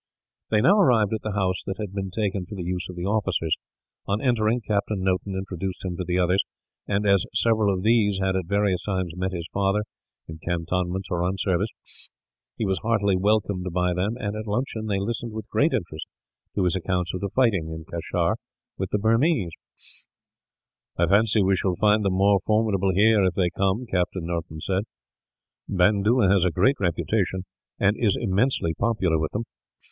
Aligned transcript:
They 0.49 0.61
now 0.61 0.79
arrived 0.79 1.13
at 1.13 1.21
the 1.21 1.33
house 1.33 1.61
that 1.67 1.77
had 1.77 1.93
been 1.93 2.09
taken 2.09 2.47
for 2.47 2.55
the 2.55 2.63
use 2.63 2.87
of 2.89 2.95
the 2.95 3.05
officers. 3.05 3.55
On 4.07 4.19
entering, 4.19 4.59
Captain 4.61 5.03
Noton 5.03 5.35
introduced 5.37 5.85
him 5.85 5.95
to 5.95 6.03
the 6.03 6.17
others 6.17 6.43
and, 6.87 7.05
as 7.05 7.27
several 7.35 7.71
of 7.71 7.83
these 7.83 8.17
had 8.17 8.35
at 8.35 8.47
various 8.47 8.81
times 8.81 9.15
met 9.15 9.31
his 9.31 9.47
father, 9.53 9.83
in 10.27 10.39
cantonments 10.39 11.09
or 11.11 11.21
on 11.23 11.35
service, 11.37 11.69
he 12.57 12.65
was 12.65 12.79
heartily 12.79 13.15
welcomed 13.15 13.67
by 13.73 13.93
them 13.93 14.17
and, 14.17 14.35
at 14.35 14.47
luncheon, 14.47 14.87
they 14.87 14.97
listened 14.97 15.33
with 15.33 15.47
great 15.49 15.71
interest 15.71 16.07
to 16.55 16.63
his 16.63 16.75
accounts 16.75 17.13
of 17.13 17.21
the 17.21 17.29
fighting, 17.35 17.67
in 17.69 17.85
Cachar, 17.85 18.37
with 18.79 18.89
the 18.89 18.97
Burmese. 18.97 19.51
"I 20.97 21.05
fancy 21.05 21.43
we 21.43 21.55
shall 21.55 21.75
find 21.75 22.03
them 22.03 22.13
more 22.13 22.39
formidable, 22.43 22.91
here, 22.91 23.23
if 23.23 23.35
they 23.35 23.51
come," 23.51 23.85
Captain 23.85 24.25
Noton 24.25 24.61
said. 24.61 24.85
"Bandoola 25.69 26.27
has 26.27 26.43
a 26.43 26.49
great 26.49 26.79
reputation, 26.79 27.43
and 27.79 27.95
is 27.99 28.17
immensely 28.19 28.73
popular 28.73 29.19
with 29.19 29.31
them. 29.33 29.43